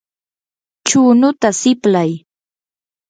chunuta 0.87 1.49
siplay. 1.59 2.11